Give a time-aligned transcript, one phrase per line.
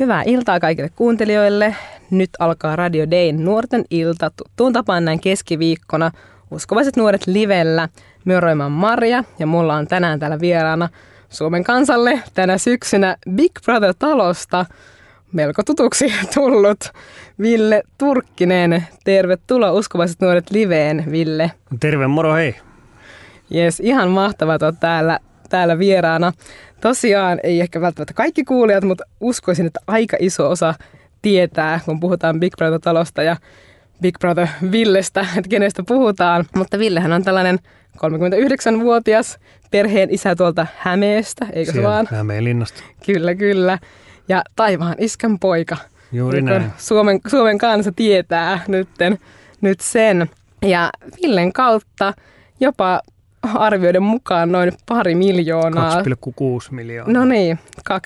[0.00, 1.76] Hyvää iltaa kaikille kuuntelijoille.
[2.10, 6.10] Nyt alkaa Radio Dayn nuorten ilta tuttuun tapaan näin keskiviikkona.
[6.50, 7.88] Uskovaiset nuoret livellä.
[8.24, 10.88] Möröimän Marja ja mulla on tänään täällä vieraana
[11.28, 14.66] Suomen kansalle tänä syksynä Big Brother-talosta
[15.32, 16.84] melko tutuksi tullut
[17.40, 18.86] Ville Turkkinen.
[19.04, 21.50] Tervetuloa Uskovaiset nuoret liveen, Ville.
[21.80, 22.54] Terve, moro hei.
[23.50, 26.32] Jes, ihan mahtavaa että täällä, täällä vieraana.
[26.80, 30.74] Tosiaan ei ehkä välttämättä kaikki kuulijat, mutta uskoisin, että aika iso osa
[31.22, 33.36] tietää, kun puhutaan Big Brother-talosta ja
[34.00, 36.44] Big Brother Villestä, että kenestä puhutaan.
[36.56, 37.58] Mutta Villehän on tällainen
[37.96, 39.38] 39-vuotias
[39.70, 42.08] perheen isä tuolta Hämeestä, eikö se vaan?
[42.10, 42.82] Hämeenlinnasta.
[43.06, 43.78] Kyllä, kyllä.
[44.28, 45.76] Ja taivaan iskän poika.
[46.12, 46.72] Juuri niin näin.
[46.78, 49.18] Suomen, Suomen kansa tietää nytten,
[49.60, 50.30] nyt sen.
[50.62, 52.14] Ja Villen kautta
[52.60, 53.00] jopa
[53.42, 56.02] arvioiden mukaan noin pari miljoonaa.
[56.02, 56.04] 2,6
[56.70, 57.12] miljoonaa.
[57.12, 57.58] No niin,
[57.90, 57.96] 2,6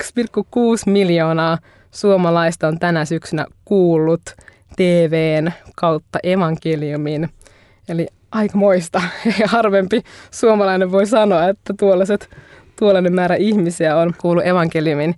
[0.85, 1.57] miljoonaa
[1.91, 4.21] suomalaista on tänä syksynä kuullut
[4.75, 7.29] TVn kautta evankeliumin.
[7.89, 9.01] Eli aika moista
[9.39, 10.01] ja harvempi
[10.31, 12.29] suomalainen voi sanoa, että tuollaiset,
[12.79, 15.15] tuollainen määrä ihmisiä on kuullut evankeliumin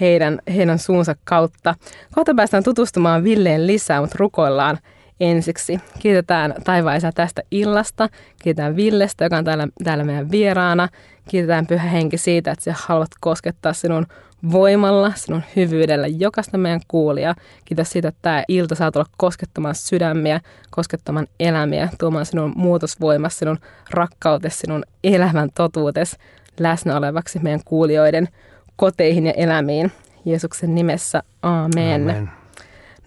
[0.00, 1.74] heidän, heidän suunsa kautta.
[2.14, 4.78] Kohta päästään tutustumaan Villeen lisää, mutta rukoillaan
[5.20, 5.80] ensiksi.
[5.98, 8.08] Kiitetään taivaisa tästä illasta.
[8.42, 10.88] Kiitetään Villestä, joka on täällä, täällä meidän vieraana.
[11.28, 14.06] Kiitetään Pyhä Henki siitä, että sä haluat koskettaa sinun
[14.52, 17.34] voimalla, sinun hyvyydellä jokaista meidän kuulia.
[17.64, 23.58] Kiitos siitä, että tämä ilta saa tulla koskettamaan sydämiä, koskettamaan elämiä, tuomaan sinun muutosvoimas, sinun
[23.90, 26.16] rakkautes, sinun elämän totuutes
[26.60, 28.28] läsnä olevaksi meidän kuulijoiden
[28.76, 29.92] koteihin ja elämiin.
[30.24, 32.02] Jeesuksen nimessä, amen.
[32.02, 32.30] amen.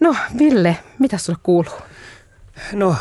[0.00, 1.74] No Ville, mitä sulle kuuluu?
[2.72, 2.96] No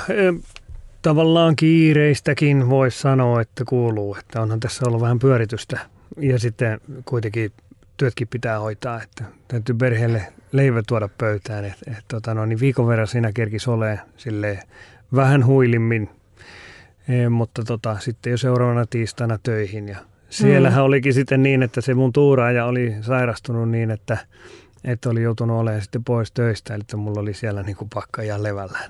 [1.01, 5.79] tavallaan kiireistäkin voisi sanoa, että kuuluu, että onhan tässä ollut vähän pyöritystä
[6.17, 7.51] ja sitten kuitenkin
[7.97, 11.65] työtkin pitää hoitaa, että täytyy perheelle leivä tuoda pöytään.
[11.65, 13.99] Et, et, tota, no, niin viikon verran siinä kerkisi ole
[15.15, 16.09] vähän huilimmin,
[17.07, 19.87] e, mutta tota, sitten jo seuraavana tiistaina töihin.
[19.87, 19.97] Ja
[20.29, 20.85] siellähän mm.
[20.85, 24.17] olikin sitten niin, että se mun tuuraaja oli sairastunut niin, että,
[24.83, 28.43] että oli joutunut olemaan sitten pois töistä, eli mulla oli siellä niin kuin pakka ja
[28.43, 28.89] levällään.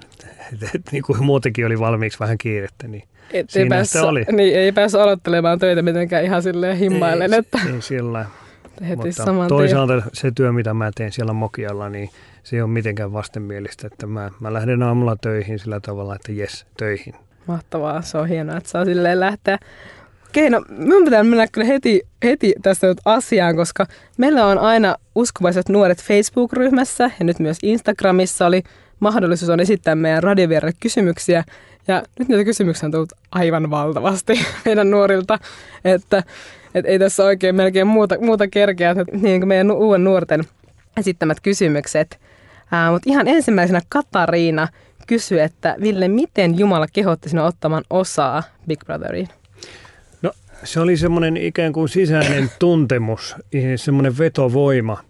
[0.54, 4.02] Et, et, et, niin kuin muutenkin oli valmiiksi vähän kiirettä, niin et siinä ei päässyt,
[4.02, 4.26] oli.
[4.32, 7.34] Niin, ei päässyt aloittelemaan töitä mitenkään ihan silleen himmailen.
[7.34, 7.60] Ei, että...
[7.74, 8.26] ei sillä
[8.90, 10.10] heti Mutta toisaalta tien.
[10.14, 12.10] se työ, mitä mä teen siellä Mokialla, niin
[12.44, 16.66] se ei ole mitenkään vastenmielistä, että mä, mä lähden aamulla töihin sillä tavalla, että jes,
[16.78, 17.16] töihin.
[17.48, 19.58] Mahtavaa, se on hienoa, että saa silleen lähteä.
[20.34, 23.86] Okei, no minun pitää mennä kyllä heti, heti tästä nyt asiaan, koska
[24.18, 28.64] meillä on aina uskovaiset nuoret Facebook-ryhmässä ja nyt myös Instagramissa oli
[29.00, 31.44] mahdollisuus on esittää meidän radiovieraille kysymyksiä.
[31.88, 34.34] Ja nyt niitä kysymyksiä on tullut aivan valtavasti
[34.66, 35.40] meidän nuorilta,
[35.86, 36.24] että
[36.76, 40.44] et ei tässä oikein melkein muuta, muuta kerkeä, että niin kuin meidän uuden nuorten
[40.98, 42.20] esittämät kysymykset.
[42.72, 44.68] Ää, mutta ihan ensimmäisenä Katariina
[45.08, 49.30] kysyi, että Ville, miten Jumala kehotti sinua ottamaan osaa Big Brotheriin?
[50.64, 53.36] Se oli semmoinen ikään kuin sisäinen tuntemus,
[53.76, 55.04] semmoinen vetovoima,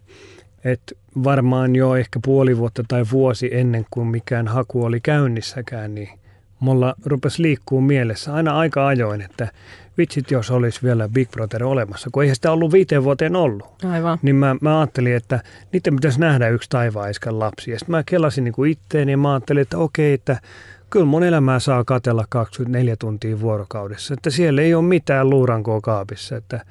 [0.63, 6.09] että varmaan jo ehkä puoli vuotta tai vuosi ennen kuin mikään haku oli käynnissäkään, niin
[6.59, 9.47] mulla rupesi liikkuu mielessä aina aika ajoin, että
[9.97, 13.85] vitsit jos olisi vielä Big Brother olemassa, kun eihän sitä ollut viiteen vuoteen ollut.
[13.91, 14.19] Aivan.
[14.21, 15.39] Niin mä, mä ajattelin, että
[15.71, 17.71] niiden pitäisi nähdä yksi taivaiskan lapsi.
[17.71, 20.37] Ja sitten mä kelasin niin kuin itteeni ja mä ajattelin, että okei, että
[20.93, 24.13] kyllä mun elämää saa katella 24 tuntia vuorokaudessa.
[24.13, 26.35] Että siellä ei ole mitään luurankoa kaapissa.
[26.35, 26.65] Että,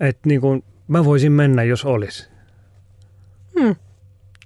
[0.00, 2.28] että niin kuin mä voisin mennä, jos olisi.
[3.60, 3.76] Hmm.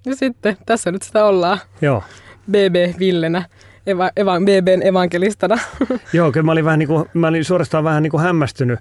[0.07, 1.59] Ja sitten, tässä nyt sitä ollaan.
[1.83, 2.03] Joo.
[2.51, 3.45] BB Villenä
[3.87, 5.59] eva, eva, BBn evankelistana.
[6.13, 8.81] Joo, kyllä mä olin, vähän niin kuin, mä olin suorastaan vähän niin kuin hämmästynyt,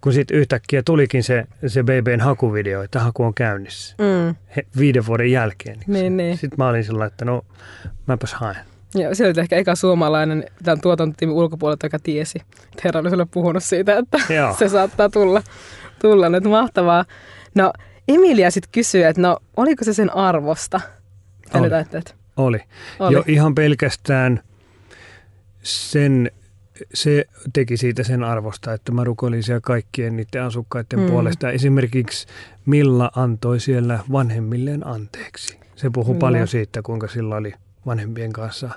[0.00, 4.34] kun sitten yhtäkkiä tulikin se, se BBn hakuvideo, että haku on käynnissä mm.
[4.56, 5.80] He, viiden vuoden jälkeen.
[5.86, 6.38] Niin, niin.
[6.38, 7.42] Sitten mä olin sillä että no
[8.06, 8.75] mäpäs haen.
[8.96, 12.38] Joo, se oli ehkä eka suomalainen tämän tuotantotiimin ulkopuolelta, joka tiesi.
[12.38, 14.54] Että herra oli sulle puhunut siitä, että Joo.
[14.58, 15.42] se saattaa tulla,
[16.00, 17.04] tulla nyt mahtavaa.
[17.54, 17.72] No
[18.08, 20.80] Emilia sitten kysyi, että no oliko se sen arvosta?
[21.44, 22.16] Mitä nyt ajattelet?
[22.36, 22.58] Oli.
[22.98, 23.14] Oli.
[23.14, 24.40] Jo ihan pelkästään
[25.62, 26.30] sen,
[26.94, 31.06] se teki siitä sen arvosta, että mä rukoilin siellä kaikkien niiden asukkaiden mm.
[31.06, 31.50] puolesta.
[31.50, 32.26] Esimerkiksi
[32.66, 35.58] Milla antoi siellä vanhemmilleen anteeksi.
[35.76, 36.18] Se puhuu mm.
[36.18, 37.54] paljon siitä, kuinka sillä oli
[37.86, 38.70] vanhempien kanssa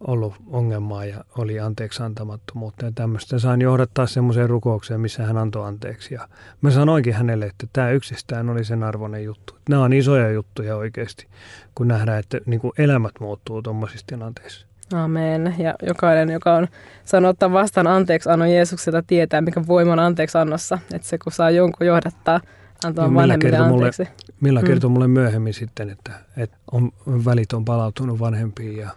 [0.00, 3.38] ollut ongelmaa ja oli anteeksi antamattomuutta ja tämmöistä.
[3.38, 6.14] Sain johdattaa semmoiseen rukoukseen, missä hän antoi anteeksi.
[6.14, 6.28] Ja
[6.60, 9.56] mä sanoinkin hänelle, että tämä yksistään oli sen arvoinen juttu.
[9.68, 11.26] Nämä on isoja juttuja oikeasti,
[11.74, 14.66] kun nähdään, että niin kuin elämät muuttuu tuommoisissa tilanteissa.
[14.94, 15.54] Amen.
[15.58, 16.68] Ja jokainen, joka on
[17.04, 20.78] saanut ottaa vastaan anteeksi annon Jeesukselta, tietää, mikä voima on anteeksi annossa.
[20.94, 22.40] Että se, kun saa jonkun johdattaa
[22.84, 24.24] antamaan Milla vanhemmille kertoi mulle- anteeksi.
[24.40, 24.66] Milla Mm.
[24.66, 28.90] kertoi mulle myöhemmin sitten, että, että on, välit on palautunut vanhempiin ja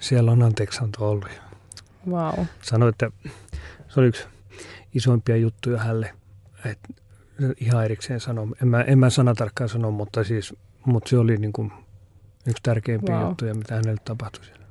[0.00, 1.28] siellä on anteeksianto ollut.
[2.10, 2.44] Wow.
[2.62, 3.10] sanoi, että
[3.88, 4.24] se oli yksi
[4.94, 6.14] isoimpia juttuja hälle,
[6.64, 6.88] että
[7.60, 8.46] ihan erikseen sanoi.
[8.62, 10.54] En mä, en mä sanatarkkaan sano, mutta, siis,
[10.86, 11.72] mutta se oli niin kuin
[12.46, 13.28] yksi tärkeimpiä Wow.
[13.28, 14.61] juttuja, mitä hänelle tapahtui siellä.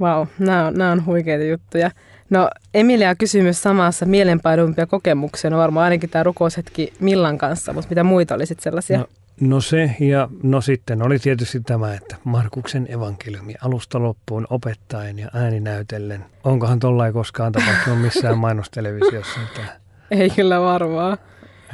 [0.00, 1.90] Wow, nämä on, nämä on huikeita juttuja.
[2.30, 5.50] No Emilia kysyy myös samassa mielenpainumpia kokemuksia.
[5.50, 8.98] No varmaan ainakin tämä rukoushetki Millan kanssa, mutta mitä muita oli sitten sellaisia?
[8.98, 9.06] No,
[9.40, 15.28] no se ja no sitten oli tietysti tämä, että Markuksen evankeliumi alusta loppuun opettaen ja
[15.34, 16.24] ääninäytellen.
[16.44, 19.40] Onkohan tollain koskaan tapahtunut missään mainostelevisiossa?
[19.40, 19.72] Että,
[20.10, 21.18] Ei kyllä varmaan.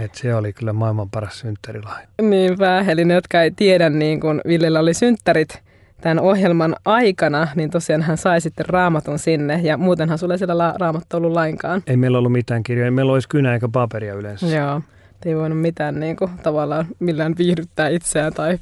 [0.01, 2.09] että se oli kyllä maailman paras synttärilahja.
[2.23, 5.63] Niinpä, eli ne, jotka ei tiedä, niin kun Villellä oli synttärit
[6.01, 10.59] tämän ohjelman aikana, niin tosiaan hän sai sitten raamatun sinne, ja muutenhan sulla ei siellä
[10.59, 11.83] la- raamattu ollut lainkaan.
[11.87, 14.47] Ei meillä ollut mitään kirjoja, ei meillä olisi kynä eikä paperia yleensä.
[14.47, 14.81] Joo,
[15.25, 18.59] ei voinut mitään niin kuin, tavallaan millään viihdyttää itseään tai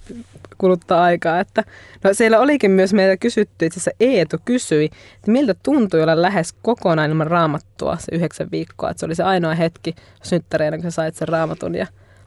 [0.59, 1.41] kuluttaa aikaa.
[1.41, 1.65] Että,
[2.05, 6.53] no siellä olikin myös meiltä kysytty, itse asiassa Eetu kysyi, että miltä tuntui olla lähes
[6.63, 8.91] kokonaan ilman raamattua se yhdeksän viikkoa.
[8.91, 11.87] Että se oli se ainoa hetki synttäreinä, kun sä sait sen raamatun ja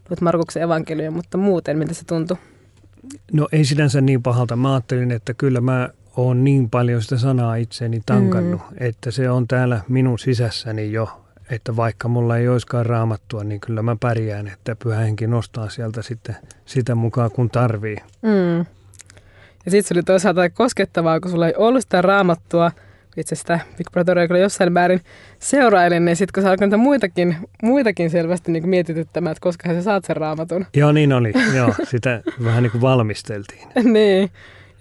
[0.10, 2.38] luit Markuksen evankeliumin, mutta muuten miltä se tuntui?
[3.34, 4.56] No ei sinänsä niin pahalta.
[4.56, 8.78] Mä ajattelin, että kyllä mä oon niin paljon sitä sanaa itseeni tankannut, mm.
[8.80, 11.22] että se on täällä minun sisässäni jo.
[11.50, 16.02] Että vaikka mulla ei olisikaan raamattua, niin kyllä mä pärjään, että pyhä henki nostaa sieltä
[16.02, 17.98] sitten sitä mukaan, kun tarvii.
[18.22, 18.66] Mm.
[19.66, 22.72] Ja sitten se oli toisaalta koskettavaa, kun sulla ei ollut sitä raamattua,
[23.18, 25.02] itse sitä Big Brotheria kyllä jossain määrin
[25.40, 29.82] seurailin, niin sitten kun sä alkoi niitä muitakin, muitakin selvästi niin mietityttämään, että koska sä
[29.82, 30.66] saat sen raamatun.
[30.76, 31.34] Joo, niin oli.
[31.56, 33.68] Joo, sitä vähän niin kuin valmisteltiin.
[33.94, 34.30] niin.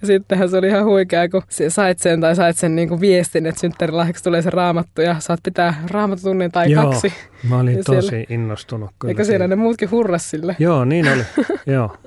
[0.01, 3.45] Ja sittenhän se oli ihan huikea, kun sait sen tai sait sen niin kuin viestin,
[3.45, 7.13] että synttärilahjaksi tulee se raamattu ja saat pitää raamatutunnin tai Joo, kaksi.
[7.49, 8.91] Mä olin Ja tosi siellä- innostunut.
[8.99, 10.55] Kyllä Eikö siellä ne muutkin hurras sille?
[10.59, 11.23] Joo, niin oli.
[11.65, 11.97] Joo.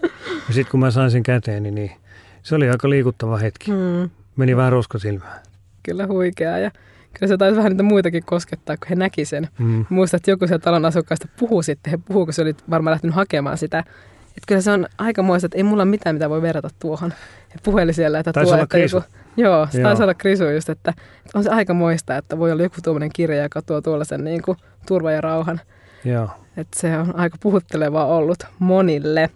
[0.48, 1.90] Ja sitten kun mä sain sen käteeni, niin
[2.42, 3.70] se oli aika liikuttava hetki.
[3.70, 5.40] Mm, Meni vähän rusko silmään.
[5.84, 6.70] Kyllä huikeaa ja
[7.14, 9.48] kyllä se taisi vähän niitä muitakin koskettaa, kun he näki sen.
[9.58, 9.84] Mm.
[9.88, 13.16] Muistan, että joku siellä talon asukkaista puhuu sitten, he puhuu, kun se oli varmaan lähtenyt
[13.16, 13.78] hakemaan sitä.
[14.28, 17.10] Että kyllä se on aika muista, että ei mulla mitään, mitä voi verrata tuohon.
[17.50, 18.96] He puheli siellä, että Taisi tuo, olla että Krisu.
[18.96, 19.88] joku, Joo, se Joo.
[19.88, 23.10] taisi olla Krisu just, että, että on se aika muista, että voi olla joku tuommoinen
[23.12, 25.60] kirja, joka tuo tuollaisen niin kuin, turva ja rauhan.
[26.04, 26.28] Joo.
[26.56, 29.30] Että se on aika puhuttelevaa ollut monille.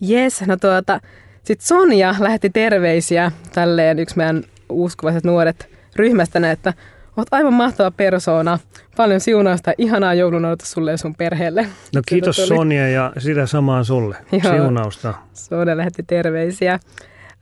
[0.00, 1.00] Jes, no tuota,
[1.44, 6.74] sitten Sonja lähetti terveisiä tälleen yksi meidän uskovaiset nuoret ryhmästä, että
[7.16, 8.58] oot aivan mahtava persoona.
[8.96, 11.66] Paljon siunausta ja ihanaa joulun sulle ja sun perheelle.
[11.94, 12.46] No kiitos tuli.
[12.48, 14.16] Sonja ja sitä samaa sulle.
[14.32, 14.54] Joo.
[14.54, 15.14] Siunausta.
[15.32, 16.78] Sonja lähetti terveisiä.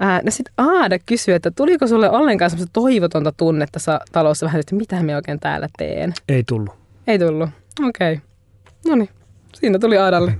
[0.00, 4.60] Ää, no sitten Aada kysyi, että tuliko sulle ollenkaan semmoista toivotonta tunnetta sa- talossa vähän,
[4.60, 6.14] että mitä me oikein täällä teen?
[6.28, 6.74] Ei tullut.
[7.06, 7.48] Ei tullut.
[7.88, 8.12] Okei.
[8.12, 8.24] Okay.
[8.88, 9.08] No niin.
[9.54, 10.34] Siinä tuli Aadalle,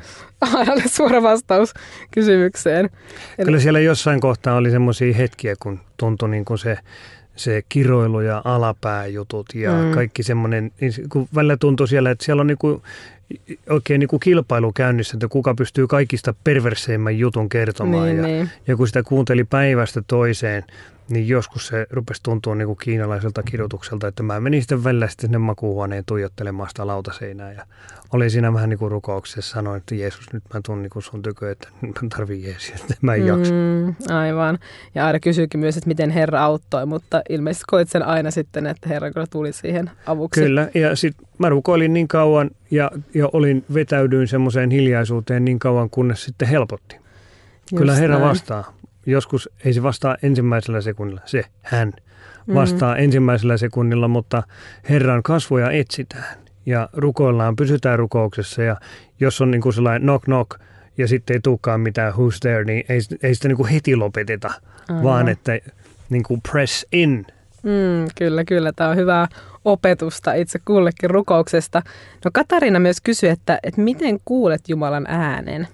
[0.55, 1.73] Aadalle suora vastaus
[2.11, 2.91] kysymykseen.
[3.39, 6.79] Eli- Kyllä siellä jossain kohtaa oli semmoisia hetkiä, kun tuntui niin kuin se,
[7.37, 9.91] se kiroilu ja alapääjutut ja Mm.
[9.91, 12.83] kaikki semmoinen, niin kun välillä tuntui siellä, että siellä on niin kuin,
[13.69, 18.07] oikein niin kuin kilpailu käynnissä, että kuka pystyy kaikista perverseimmän jutun kertomaan.
[18.07, 18.51] Niin, ja, niin.
[18.67, 20.65] ja kun sitä kuunteli päivästä toiseen,
[21.11, 25.29] niin joskus se rupesi tuntua niin kuin kiinalaiselta kirjoitukselta, että mä menin sitten välillä sitten
[25.29, 27.67] sinne makuuhuoneen tuijottelemaan sitä lautaseinää ja
[28.13, 31.23] oli siinä vähän niin kuin rukouksessa sanoin, että Jeesus, nyt mä tuun niin kuin sun
[31.23, 33.53] tykö, että nyt mä tarvii Jeesia, että mä en jaksa.
[33.55, 34.59] Mm, aivan.
[34.95, 38.89] Ja Aada kysyykin myös, että miten Herra auttoi, mutta ilmeisesti koit sen aina sitten, että
[38.89, 40.41] Herra kyllä tuli siihen avuksi.
[40.41, 45.91] Kyllä, ja sitten mä rukoilin niin kauan ja, ja olin vetäydyin semmoiseen hiljaisuuteen niin kauan,
[45.91, 46.97] kunnes sitten helpotti.
[47.73, 48.29] Just Kyllä Herra näin.
[48.29, 48.75] vastaa.
[49.07, 51.93] Joskus ei se vastaa ensimmäisellä sekunnilla, se, hän
[52.55, 54.43] vastaa ensimmäisellä sekunnilla, mutta
[54.89, 58.77] Herran kasvoja etsitään ja rukoillaan, pysytään rukouksessa ja
[59.21, 60.61] jos on niin kuin sellainen knock knock
[60.99, 64.51] ja sitten ei tulekaan mitään who's there, niin ei, ei sitä niin kuin heti lopeteta,
[64.89, 65.05] Aivan.
[65.05, 65.59] vaan että
[66.11, 67.27] niin kuin press in.
[67.63, 68.73] Mm, kyllä, kyllä.
[68.73, 69.29] Tämä on hyvää
[69.65, 71.83] opetusta itse kullekin rukouksesta.
[72.25, 75.69] No Katariina myös kysyi, että, että miten kuulet Jumalan äänen?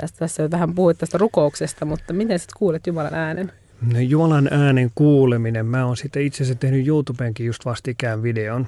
[0.00, 3.52] Tästä, tässä vähän puhuit tästä rukouksesta, mutta miten sitten kuulet Jumalan äänen?
[3.92, 5.66] No, Jumalan äänen kuuleminen.
[5.66, 8.66] Mä oon sitten itse asiassa tehnyt YouTubeenkin just vastikään videon.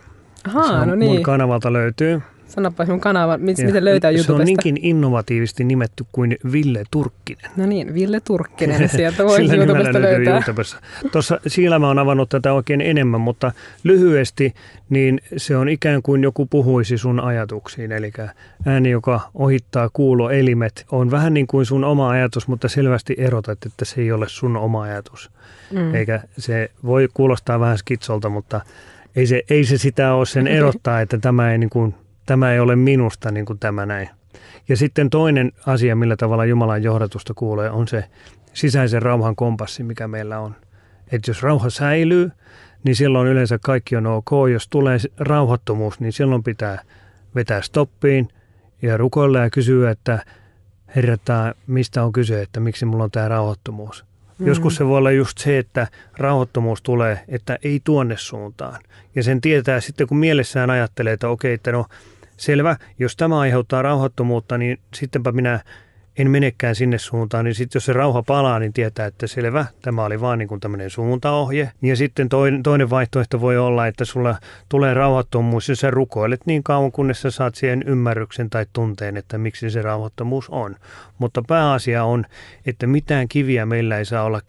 [0.48, 1.22] Ahaa, no Mun niin.
[1.22, 2.20] kanavalta löytyy.
[2.54, 4.44] Sanoppa sinun kanavan, mit, Ja miten löytää Se on YouTubesta.
[4.44, 7.50] niinkin innovatiivisesti nimetty kuin Ville Turkkinen.
[7.56, 10.34] No niin, Ville Turkkinen, sieltä voi Sillä YouTubesta löytää.
[10.34, 10.78] YouTubessa.
[11.12, 13.52] Tuossa siellä mä oon avannut tätä oikein enemmän, mutta
[13.84, 14.54] lyhyesti
[14.90, 17.92] niin se on ikään kuin joku puhuisi sun ajatuksiin.
[17.92, 18.12] Eli
[18.66, 23.84] ääni, joka ohittaa kuuloelimet, on vähän niin kuin sun oma ajatus, mutta selvästi erotat, että
[23.84, 25.30] se ei ole sun oma ajatus.
[25.70, 25.94] Mm.
[25.94, 28.60] Eikä se voi kuulostaa vähän skitsolta, mutta
[29.16, 31.94] ei se, ei se sitä ole sen erottaa, että tämä ei, niin kuin,
[32.26, 34.08] tämä ei ole minusta niin kuin tämä näin.
[34.68, 38.04] Ja sitten toinen asia, millä tavalla Jumalan johdatusta kuulee, on se
[38.52, 40.56] sisäisen rauhan kompassi, mikä meillä on.
[41.12, 42.30] Että jos rauha säilyy,
[42.84, 44.30] niin silloin yleensä kaikki on ok.
[44.52, 46.82] Jos tulee rauhattomuus, niin silloin pitää
[47.34, 48.28] vetää stoppiin
[48.82, 50.24] ja rukoilla ja kysyä, että
[50.96, 51.16] Herra,
[51.66, 54.04] mistä on kyse, että miksi mulla on tämä rauhattomuus.
[54.38, 54.46] Mm.
[54.46, 55.86] Joskus se voi olla just se, että
[56.16, 58.80] rauhattomuus tulee, että ei tuonne suuntaan.
[59.14, 61.86] Ja sen tietää sitten, kun mielessään ajattelee, että okei, että no
[62.36, 65.60] selvä, jos tämä aiheuttaa rauhattomuutta, niin sittenpä minä
[66.18, 70.04] en menekään sinne suuntaan, niin sitten jos se rauha palaa, niin tietää, että selvä, tämä
[70.04, 71.72] oli vaan niin tämmöinen suuntaohje.
[71.82, 72.28] Ja sitten
[72.62, 74.36] toinen, vaihtoehto voi olla, että sulla
[74.68, 79.38] tulee rauhattomuus ja sä rukoilet niin kauan, kunnes sä saat siihen ymmärryksen tai tunteen, että
[79.38, 80.76] miksi se rauhattomuus on.
[81.18, 82.24] Mutta pääasia on,
[82.66, 84.40] että mitään kiviä meillä ei saa olla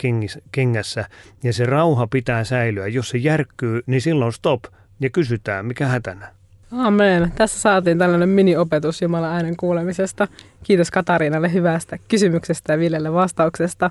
[0.51, 1.05] kengässä
[1.43, 2.87] ja se rauha pitää säilyä.
[2.87, 4.63] Jos se järkkyy, niin silloin stop
[4.99, 6.42] ja kysytään, mikä hätänä.
[6.77, 7.31] Amen.
[7.35, 10.27] Tässä saatiin tällainen mini-opetus Jumalan äänen kuulemisesta.
[10.63, 13.89] Kiitos Katariinalle hyvästä kysymyksestä ja Villelle vastauksesta.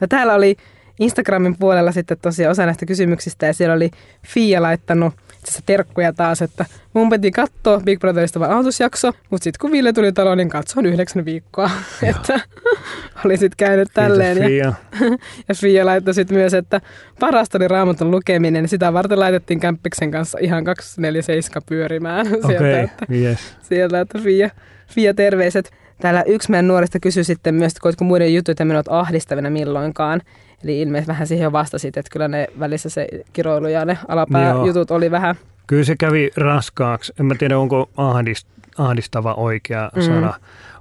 [0.00, 0.56] No, täällä oli
[1.00, 3.90] Instagramin puolella sitten tosiaan osa näistä kysymyksistä ja siellä oli
[4.26, 5.14] Fia laittanut
[5.48, 9.92] itse terkkuja taas, että mun piti katsoa Big Brotherista vaan aloitusjakso, mutta sitten kun Ville
[9.92, 11.70] tuli taloon, niin katsoin yhdeksän viikkoa.
[12.02, 12.40] että
[13.24, 14.36] oli sitten käynyt tälleen.
[14.36, 14.64] Kiitos, Fia.
[14.64, 16.80] Ja, ja Fia laittoi sitten myös, että
[17.20, 18.62] parasta oli raamatun lukeminen.
[18.62, 22.26] Niin sitä varten laitettiin Kämppiksen kanssa ihan 247 pyörimään.
[22.46, 23.38] sieltä, okay, että, yes.
[23.62, 24.50] sieltä, että Fia,
[24.86, 25.72] Fia terveiset.
[26.00, 30.20] Täällä yksi meidän nuorista kysyi sitten myös, että koitko muiden jutut ja menot ahdistavina milloinkaan.
[30.64, 34.90] Eli ilmeisesti vähän siihen jo vastasit, että kyllä ne välissä se kiroilu ja ne alapääjutut
[34.90, 35.34] oli vähän...
[35.66, 37.12] Kyllä se kävi raskaaksi.
[37.20, 40.02] En mä tiedä, onko ahdist, ahdistava oikea mm.
[40.02, 40.34] sana,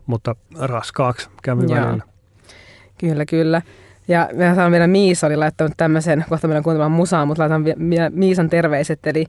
[0.05, 1.85] mutta raskaaksi kävi Joo.
[1.85, 2.03] välillä.
[2.97, 3.61] Kyllä, kyllä.
[4.07, 7.63] Ja me sanon vielä Miisa oli laittanut tämmöisen, kohta meidän kuuntelemaan musaa, mutta laitan
[8.09, 9.25] Miisan terveiset, eli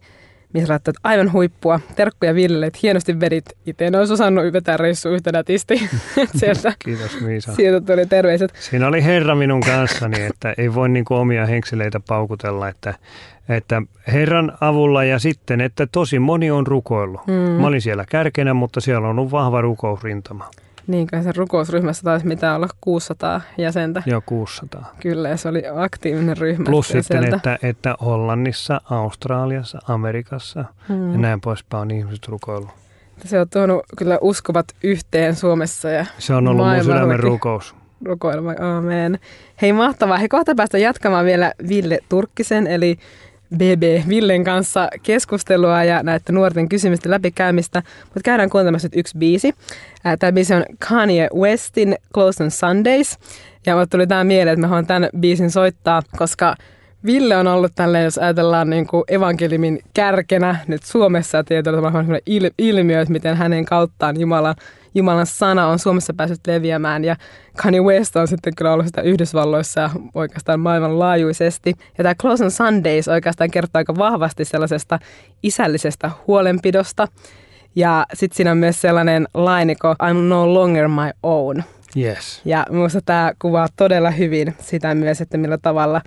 [0.54, 1.80] missä laittoi, että aivan huippua.
[1.96, 3.44] Terkkuja Villelle, että hienosti vedit.
[3.66, 5.74] Itse en olisi osannut vetää reissu yhtä nätisti.
[6.38, 7.54] sieltä, Kiitos Miisa.
[7.54, 8.54] Sieltä tuli terveiset.
[8.60, 12.94] Siinä oli herra minun kanssani, että ei voi niin omia henkseleitä paukutella, että,
[13.48, 13.82] että
[14.12, 17.26] herran avulla ja sitten, että tosi moni on rukoillut.
[17.26, 17.32] Mm.
[17.32, 20.50] Mä olin siellä kärkenä, mutta siellä on ollut vahva rukousrintama.
[20.86, 24.02] Niin kai se rukousryhmässä taisi mitään olla 600 jäsentä.
[24.06, 24.94] Joo, 600.
[25.00, 26.64] Kyllä, ja se oli aktiivinen ryhmä.
[26.64, 31.12] Plus sitten, että, että Hollannissa, Australiassa, Amerikassa hmm.
[31.12, 32.70] ja näin poispäin on ihmiset rukoillut.
[33.24, 37.74] Se on tuonut kyllä uskovat yhteen Suomessa ja Se on ollut mun sydämen rukous.
[38.04, 39.18] Rukoilma, amen.
[39.62, 40.18] Hei mahtavaa.
[40.18, 42.98] Hei kohta päästä jatkamaan vielä Ville Turkkisen, eli
[43.54, 49.54] BB Villen kanssa keskustelua ja näitä nuorten kysymysten läpikäymistä, mutta käydään kuuntelemassa nyt yksi biisi.
[50.18, 53.18] Tämä biisi on Kanye Westin Close on Sundays.
[53.66, 56.56] Ja mulle tuli tämä mieleen, että mä haluan tämän biisin soittaa, koska
[57.06, 62.54] Ville on ollut tälleen, jos ajatellaan niin kuin evankelimin kärkenä nyt Suomessa tietyllä tavalla il-
[62.58, 64.54] ilmiö, että miten hänen kauttaan Jumala,
[64.94, 67.04] Jumalan sana on Suomessa päässyt leviämään.
[67.04, 67.16] Ja
[67.62, 71.74] Kanye West on sitten kyllä ollut sitä Yhdysvalloissa ja oikeastaan maailmanlaajuisesti.
[71.98, 74.98] Ja tämä Close on Sundays oikeastaan kertoo aika vahvasti sellaisesta
[75.42, 77.08] isällisestä huolenpidosta.
[77.76, 81.62] Ja sitten siinä on myös sellainen lainiko I'm no longer my own.
[81.96, 82.42] Yes.
[82.44, 86.00] Ja minusta tämä kuvaa todella hyvin sitä myös, että millä tavalla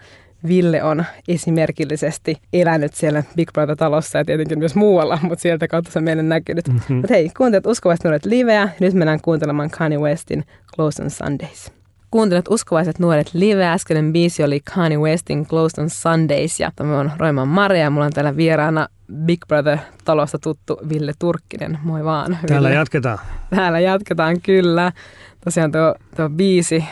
[0.48, 6.02] Ville on esimerkillisesti elänyt siellä Big Brother-talossa ja tietenkin myös muualla, mutta sieltä kautta se
[6.02, 6.68] meille näkynyt.
[6.68, 6.96] Mm-hmm.
[6.96, 8.70] Mutta hei, kuuntelet Uskovaiset nuoret liveä.
[8.80, 11.72] Nyt mennään kuuntelemaan Kanye Westin Close on Sundays.
[12.12, 13.66] Kuuntelet Uskovaiset nuoret live.
[13.66, 18.06] Äskeinen biisi oli Kanye Westin Close on Sundays ja tämä on Roiman Maria ja mulla
[18.06, 18.88] on täällä vieraana
[19.26, 21.80] Big Brother-talosta tuttu Ville Turkkinen.
[21.84, 22.38] Moi vaan.
[22.48, 22.80] Täällä Ville.
[22.80, 23.20] jatketaan.
[23.56, 24.92] Täällä jatketaan kyllä.
[25.44, 26.86] Tosiaan tuo, tuo biisi,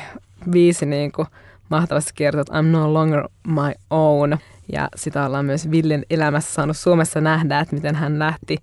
[0.50, 1.28] biisi niin kuin
[1.70, 4.38] mahtavasti kertoo, että I'm no longer my own.
[4.72, 8.58] Ja sitä ollaan myös Villen elämässä saanut Suomessa nähdä, että miten hän lähti,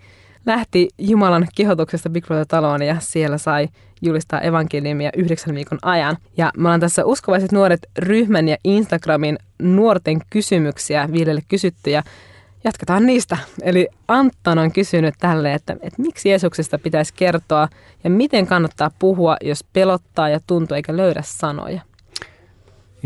[0.47, 3.69] lähti Jumalan kehotuksesta Big Brother-taloon ja siellä sai
[4.03, 6.17] julistaa evankeliumia yhdeksän viikon ajan.
[6.37, 12.03] Ja me ollaan tässä Uskovaiset nuoret ryhmän ja Instagramin nuorten kysymyksiä Villelle kysyttyjä.
[12.65, 13.39] Jatketaan niistä.
[13.63, 17.69] Eli Antton on kysynyt tälle, että, että miksi Jeesuksesta pitäisi kertoa
[18.05, 21.81] ja miten kannattaa puhua, jos pelottaa ja tuntuu eikä löydä sanoja.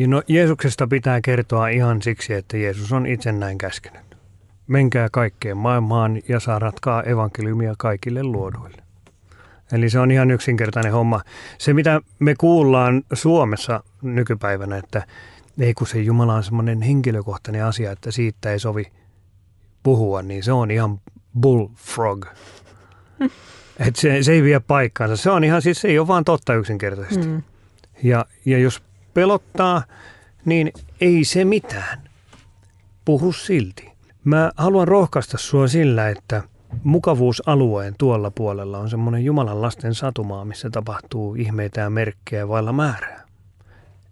[0.07, 4.17] No, Jeesuksesta pitää kertoa ihan siksi, että Jeesus on itse näin käskenyt.
[4.67, 8.83] Menkää kaikkeen maailmaan ja saa ratkaa evankeliumia kaikille luoduille.
[9.73, 11.21] Eli se on ihan yksinkertainen homma.
[11.59, 15.07] Se, mitä me kuullaan Suomessa nykypäivänä, että
[15.59, 18.93] ei kun se Jumala on semmoinen henkilökohtainen asia, että siitä ei sovi
[19.83, 21.01] puhua, niin se on ihan
[21.41, 22.27] bullfrog.
[23.87, 25.17] Et se, se ei vie paikkaansa.
[25.17, 27.27] Se on ihan siis, se ei ole vaan totta yksinkertaisesti.
[27.27, 27.43] Mm.
[28.03, 28.83] Ja, ja jos
[29.17, 29.83] pelottaa,
[30.45, 32.09] niin ei se mitään.
[33.05, 33.93] Puhu silti.
[34.25, 36.43] Mä haluan rohkaista sua sillä, että
[36.83, 43.27] mukavuusalueen tuolla puolella on semmoinen Jumalan lasten satumaa, missä tapahtuu ihmeitä ja merkkejä vailla määrää.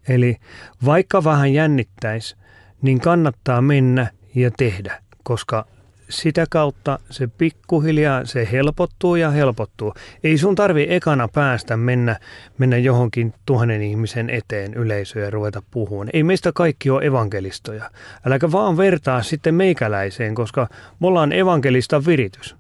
[0.09, 0.37] Eli
[0.85, 2.37] vaikka vähän jännittäisi,
[2.83, 5.67] niin kannattaa mennä ja tehdä, koska
[6.09, 9.95] sitä kautta se pikkuhiljaa se helpottuu ja helpottuu.
[10.25, 12.17] Ei sun tarvi ekana päästä mennä,
[12.59, 16.11] mennä johonkin tuhannen ihmisen eteen yleisöön ja ruveta puhumaan.
[16.13, 17.91] Ei meistä kaikki ole evankelistoja.
[18.27, 20.69] Äläkä vaan vertaa sitten meikäläiseen, koska
[21.01, 22.57] me ollaan evankelista viritys.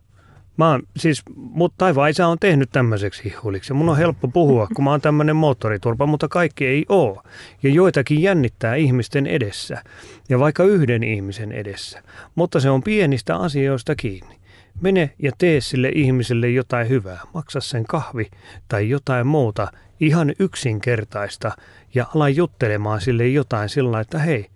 [0.57, 3.73] Mä oon, siis, mut taivaan isä on tehnyt tämmöiseksi hihuliksi.
[3.73, 7.23] Mun on helppo puhua, kun mä oon tämmöinen moottoriturpa, mutta kaikki ei oo.
[7.63, 9.83] Ja joitakin jännittää ihmisten edessä.
[10.29, 12.03] Ja vaikka yhden ihmisen edessä.
[12.35, 14.37] Mutta se on pienistä asioista kiinni.
[14.81, 17.21] Mene ja tee sille ihmiselle jotain hyvää.
[17.35, 18.31] Maksa sen kahvi
[18.69, 19.69] tai jotain muuta
[20.01, 21.53] ihan yksinkertaista
[21.95, 24.47] ja ala juttelemaan sille jotain sillä että hei,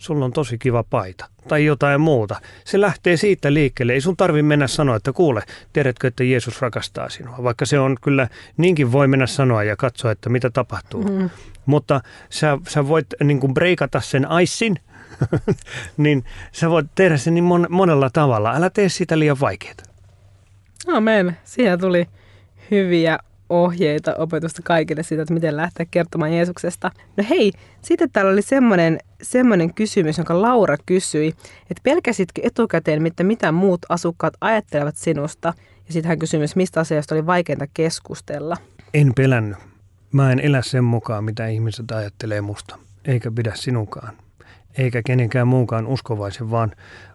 [0.00, 2.40] sulla on tosi kiva paita tai jotain muuta.
[2.64, 3.92] Se lähtee siitä liikkeelle.
[3.92, 5.42] Ei sun tarvi mennä sanoa, että kuule,
[5.72, 7.36] tiedätkö, että Jeesus rakastaa sinua.
[7.42, 11.02] Vaikka se on kyllä, niinkin voi mennä sanoa ja katsoa, että mitä tapahtuu.
[11.02, 11.30] Mm.
[11.66, 14.76] Mutta sä, sä voit niin kuin breikata sen aissin,
[15.96, 18.54] niin sä voit tehdä sen niin mon, monella tavalla.
[18.54, 19.74] Älä tee sitä liian vaikeaa.
[20.88, 21.36] Amen.
[21.44, 22.08] Siinä tuli
[22.70, 23.18] hyviä
[23.50, 26.90] ohjeita, opetusta kaikille siitä, että miten lähteä kertomaan Jeesuksesta.
[27.16, 27.52] No hei,
[27.82, 31.28] sitten täällä oli semmoinen, semmoinen kysymys, jonka Laura kysyi,
[31.70, 35.54] että pelkäsitkö etukäteen, mitä, mitä muut asukkaat ajattelevat sinusta?
[35.86, 38.56] Ja sitten hän kysyi myös, mistä asioista oli vaikeinta keskustella.
[38.94, 39.58] En pelännyt.
[40.12, 44.16] Mä en elä sen mukaan, mitä ihmiset ajattelee musta, eikä pidä sinunkaan
[44.78, 46.72] eikä kenenkään muunkaan uskovaisen, vaan,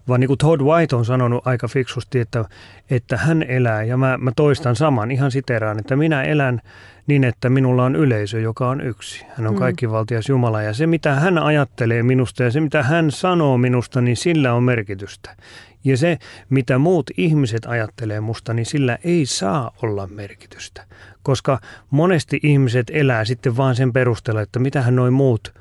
[0.08, 2.46] vaan niin kuin Todd White on sanonut aika fiksusti, että,
[2.90, 6.62] että hän elää, ja mä, mä toistan saman, ihan siteraan, että minä elän
[7.08, 9.26] niin, että minulla on yleisö, joka on yksi.
[9.38, 9.60] Hän on mm.
[9.60, 14.18] kaikkivaltias Jumala, ja se mitä hän ajattelee minusta ja se mitä hän sanoo minusta, niin
[14.18, 15.36] sillä on merkitystä.
[15.84, 16.18] Ja se,
[16.50, 20.84] mitä muut ihmiset ajattelee musta, niin sillä ei saa olla merkitystä.
[21.24, 21.60] Koska
[21.90, 25.54] monesti ihmiset elää sitten vaan sen perusteella, että mitä hän noin muut–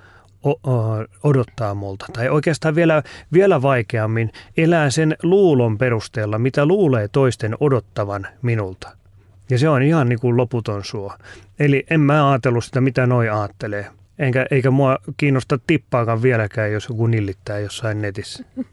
[1.23, 2.07] odottaa multa.
[2.13, 8.89] Tai oikeastaan vielä, vielä vaikeammin elää sen luulon perusteella, mitä luulee toisten odottavan minulta.
[9.51, 11.13] Ja se on ihan niin kuin loputon suo.
[11.59, 13.87] Eli en mä ajatellut sitä, mitä noi ajattelee.
[14.19, 18.45] Enkä, eikä mua kiinnosta tippaakaan vieläkään, jos joku nillittää jossain netissä.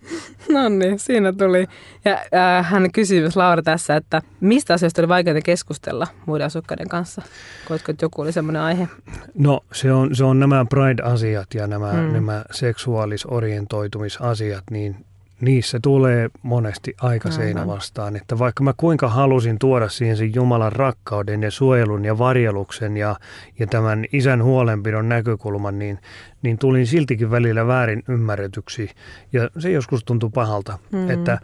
[0.49, 1.67] No niin, siinä tuli.
[2.05, 6.89] Ja äh, hän kysyi myös Laura tässä, että mistä asioista oli vaikeaa keskustella muiden asukkaiden
[6.89, 7.21] kanssa?
[7.67, 8.87] Koetko, että joku oli semmoinen aihe?
[9.33, 12.13] No se on, se on nämä pride-asiat ja nämä, hmm.
[12.13, 15.05] nämä seksuaalis-orientoitumisasiat, niin
[15.41, 20.71] niissä tulee monesti aika seinä vastaan, että vaikka mä kuinka halusin tuoda siihen sen Jumalan
[20.71, 23.15] rakkauden ja suojelun ja varjeluksen ja,
[23.59, 25.99] ja tämän isän huolenpidon näkökulman, niin,
[26.41, 28.89] niin tulin siltikin välillä väärin ymmärretyksi
[29.33, 31.09] ja se joskus tuntui pahalta, mm.
[31.09, 31.39] että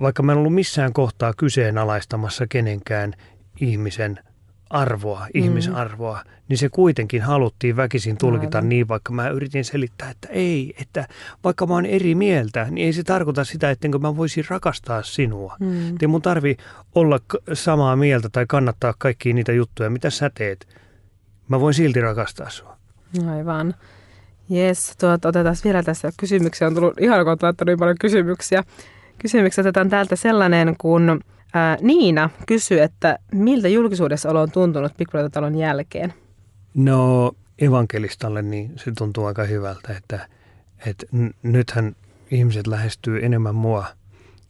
[0.00, 3.14] vaikka mä en ollut missään kohtaa kyseenalaistamassa kenenkään
[3.60, 4.18] ihmisen
[4.70, 5.30] arvoa, mm.
[5.34, 8.68] ihmisarvoa, niin se kuitenkin haluttiin väkisin tulkita Aivan.
[8.68, 11.08] niin, vaikka mä yritin selittää, että ei, että
[11.44, 15.56] vaikka mä oon eri mieltä, niin ei se tarkoita sitä, ettenkö mä voisin rakastaa sinua.
[15.60, 15.96] Mm.
[16.02, 16.56] Ei mun tarvi
[16.94, 17.18] olla
[17.52, 20.68] samaa mieltä tai kannattaa kaikkia niitä juttuja, mitä sä teet.
[21.48, 22.76] Mä voin silti rakastaa sua.
[23.30, 23.74] Aivan.
[24.48, 26.66] Jes, tuota, otetaan vielä tässä kysymyksiä.
[26.66, 28.64] On tullut ihan kun laittanut niin paljon kysymyksiä.
[29.18, 31.20] Kysymyksiä otetaan täältä sellainen, kun
[31.56, 36.14] ää, Niina kysyy, että miltä julkisuudessa olo on tuntunut Big talon jälkeen?
[36.74, 40.28] No evankelistalle niin se tuntuu aika hyvältä, että,
[40.86, 41.06] että
[41.42, 41.96] nythän
[42.30, 43.86] ihmiset lähestyy enemmän mua.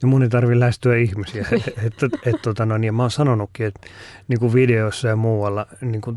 [0.01, 1.47] Ja mun ei tarvitse lähestyä ihmisiä.
[1.51, 1.67] et,
[2.03, 3.87] et, et, tota no, niin mä oon sanonutkin, että
[4.27, 6.15] niin kuin videoissa ja muualla niin kuin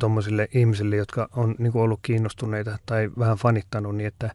[0.54, 4.30] ihmisille, jotka on niin kuin ollut kiinnostuneita tai vähän fanittanut, niin että,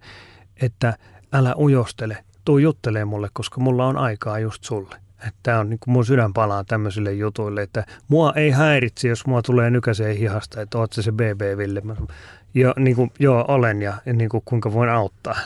[0.61, 0.97] että
[1.33, 5.04] älä ujostele, tuu juttelee mulle, koska mulla on aikaa just sulle.
[5.27, 9.25] Että tämä on niin kuin mun sydän palaa tämmöisille jutuille, että mua ei häiritse, jos
[9.25, 11.81] mua tulee nykäiseen hihasta, että oot se se BB-Ville.
[12.53, 15.37] Jo, niin kuin, joo, olen ja, ja niin kuin, kuinka voin auttaa.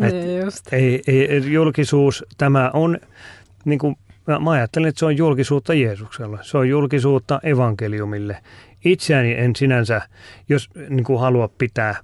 [0.00, 0.72] Et just.
[0.72, 2.98] Ei, ei, julkisuus, tämä on,
[3.64, 3.96] niin kuin,
[4.40, 6.38] mä ajattelen, että se on julkisuutta Jeesukselle.
[6.42, 8.42] Se on julkisuutta evankeliumille.
[8.84, 10.00] Itseäni en sinänsä,
[10.48, 11.94] jos niin kuin halua pitää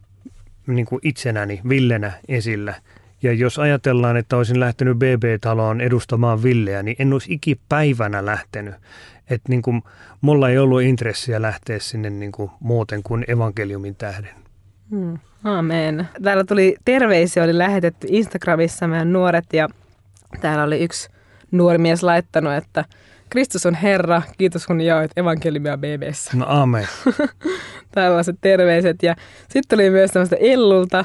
[0.66, 2.74] niin kuin itsenäni Villenä esillä–
[3.22, 8.74] ja jos ajatellaan, että olisin lähtenyt BB-taloon edustamaan Villeä, niin en olisi ikipäivänä lähtenyt.
[9.30, 9.82] Että niin kuin,
[10.20, 14.34] mulla ei ollut intressiä lähteä sinne niin kuin muuten kuin evankeliumin tähden.
[14.90, 15.18] Hmm.
[15.44, 16.08] Amen.
[16.22, 19.68] Täällä tuli terveisiä, oli lähetetty Instagramissa meidän nuoret ja
[20.40, 21.08] täällä oli yksi
[21.50, 22.84] nuori mies laittanut, että
[23.28, 26.36] Kristus on Herra, kiitos kun jaoit evankeliumia BBssä.
[26.36, 26.88] No amen.
[27.94, 29.02] Tällaiset terveiset.
[29.02, 29.16] Ja
[29.48, 31.04] sitten tuli myös tämmöistä Ellulta,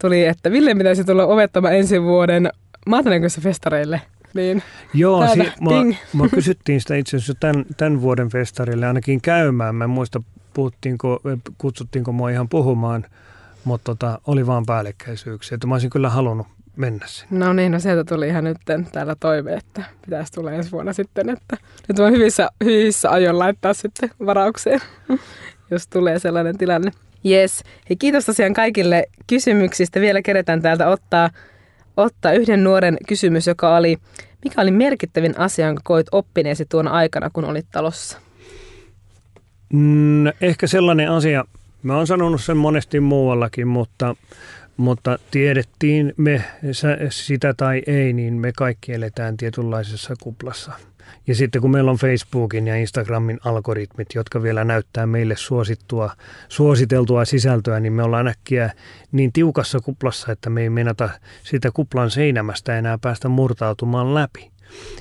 [0.00, 2.50] tuli, että Ville pitäisi tulla ovettamaan ensi vuoden
[2.86, 4.00] maatanenkoissa festareille.
[4.34, 4.62] Niin
[4.94, 5.72] Joo, Täältä, si- mua,
[6.12, 9.74] mua kysyttiin sitä itse asiassa tämän, tämän vuoden festarille ainakin käymään.
[9.74, 10.22] Mä en muista,
[10.54, 11.20] puhuttiinko,
[11.58, 13.06] kutsuttiinko mua ihan puhumaan,
[13.64, 15.54] mutta tota, oli vaan päällekkäisyyksiä.
[15.54, 17.46] Että mä olisin kyllä halunnut mennä sinne.
[17.46, 18.56] No niin, no sieltä tuli ihan nyt
[18.92, 21.56] täällä toive, että pitäisi tulla ensi vuonna sitten, että
[21.88, 24.80] nyt voi hyvissä, hyvissä ajoin laittaa sitten varaukseen,
[25.70, 26.90] jos tulee sellainen tilanne.
[27.26, 27.62] Yes.
[27.90, 30.00] Hei, kiitos tosiaan kaikille kysymyksistä.
[30.00, 31.30] Vielä keretään täältä ottaa,
[31.96, 33.98] ottaa yhden nuoren kysymys, joka oli,
[34.44, 38.18] mikä oli merkittävin asia, jonka koit oppineesi tuona aikana, kun olit talossa?
[39.72, 41.44] Mm, ehkä sellainen asia,
[41.82, 44.16] mä oon sanonut sen monesti muuallakin, mutta,
[44.76, 46.44] mutta tiedettiin me
[47.10, 50.72] sitä tai ei, niin me kaikki eletään tietynlaisessa kuplassa.
[51.26, 56.10] Ja sitten kun meillä on Facebookin ja Instagramin algoritmit, jotka vielä näyttää meille suosittua,
[56.48, 58.72] suositeltua sisältöä, niin me ollaan äkkiä
[59.12, 61.08] niin tiukassa kuplassa, että me ei menata
[61.42, 64.50] sitä kuplan seinämästä enää päästä murtautumaan läpi.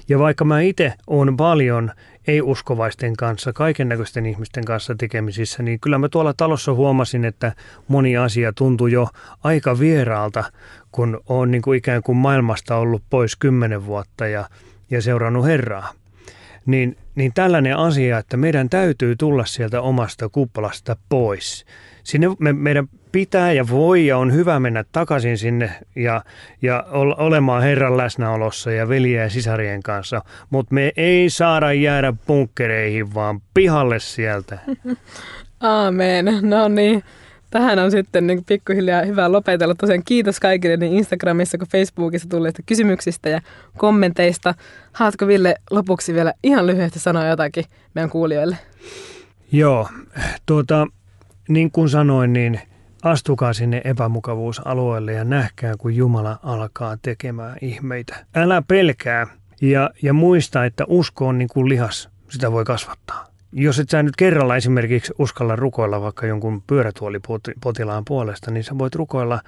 [0.10, 1.92] Ja vaikka mä itse olen paljon
[2.28, 7.54] ei-uskovaisten kanssa, kaiken näköisten ihmisten kanssa tekemisissä, niin kyllä mä tuolla talossa huomasin, että
[7.88, 9.08] moni asia tuntui jo
[9.44, 10.44] aika vieraalta,
[10.92, 14.50] kun on niin kuin ikään kuin maailmasta ollut pois kymmenen vuotta ja,
[14.90, 15.94] ja seurannut Herraa.
[16.66, 21.66] Niin, niin tällainen asia, että meidän täytyy tulla sieltä omasta kuplasta pois.
[22.04, 26.24] Sinne me, meidän pitää ja voi ja on hyvä mennä takaisin sinne ja,
[26.62, 32.14] ja ol, olemaan Herran läsnäolossa ja veljeä ja sisarien kanssa, mutta me ei saada jäädä
[32.28, 34.60] bunkkereihin, vaan pihalle sieltä.
[35.60, 36.26] Aamen.
[36.42, 37.04] No niin.
[37.50, 39.76] Tähän on sitten niin pikkuhiljaa hyvä lopetella.
[39.76, 43.42] Tosiaan kiitos kaikille niin Instagramissa kuin Facebookissa tulleista kysymyksistä ja
[43.78, 44.56] kommenteista.
[44.94, 48.58] Haluatko Ville lopuksi vielä ihan lyhyesti sanoa jotakin meidän kuulijoille?
[49.52, 49.90] Joo,
[50.46, 50.88] tuota,
[51.48, 52.60] niin kuin sanoin, niin
[53.04, 58.26] astukaa sinne epämukavuusalueelle ja nähkää, kun Jumala alkaa tekemään ihmeitä.
[58.36, 59.28] Älä pelkää
[59.62, 63.29] ja, ja muista, että usko on niin kuin lihas, sitä voi kasvattaa.
[63.52, 68.96] Jos et sä nyt kerralla esimerkiksi uskalla rukoilla vaikka jonkun pyörätuolipotilaan puolesta, niin sä voit
[68.96, 69.42] rukoilla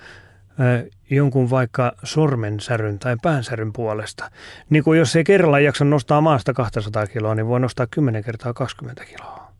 [1.09, 4.31] jonkun vaikka sormensäryn tai päänsäryn puolesta.
[4.69, 8.53] Niin kuin jos ei kerralla jaksa nostaa maasta 200 kiloa, niin voi nostaa 10 kertaa
[8.53, 9.51] 20 kiloa.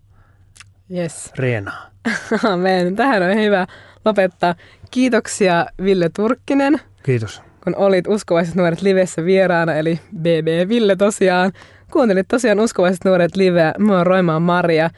[0.96, 1.32] Yes.
[1.38, 1.90] Reenaa.
[2.54, 2.96] Amen.
[2.96, 3.68] Tähän on hyvä
[4.06, 4.56] lopettaa.
[4.92, 7.42] Kiitoksia Ville Turkkinen, Kiitos.
[7.64, 11.52] kun olit Uskovaiset nuoret livessä vieraana, eli BB Ville tosiaan.
[11.92, 13.74] Kuuntelit tosiaan Uskovaiset nuoret liveä.
[13.78, 14.90] Mä oon Roimaan Maria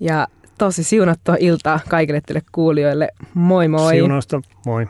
[0.00, 0.26] ja
[0.58, 3.08] tosi siunattua iltaa kaikille teille kuulijoille.
[3.34, 3.94] Moi moi!
[3.94, 4.40] Siunausta.
[4.66, 4.86] Moi.